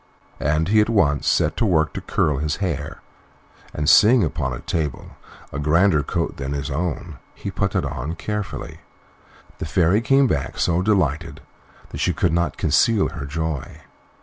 [0.39, 3.01] And he at once set to work to curl his hair,
[3.71, 5.11] and, seeing upon a table
[5.53, 8.79] a grander coat than his own, he put it on carefully.
[9.59, 11.41] The Fairy came back so delighted
[11.89, 13.81] that she could not conceal her joy.